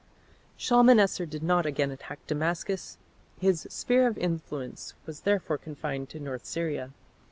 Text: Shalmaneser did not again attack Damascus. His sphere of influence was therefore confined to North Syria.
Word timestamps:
Shalmaneser 0.57 1.27
did 1.27 1.43
not 1.43 1.67
again 1.67 1.91
attack 1.91 2.25
Damascus. 2.25 2.97
His 3.39 3.67
sphere 3.69 4.07
of 4.07 4.17
influence 4.17 4.95
was 5.05 5.21
therefore 5.21 5.59
confined 5.59 6.09
to 6.09 6.19
North 6.19 6.43
Syria. 6.43 6.91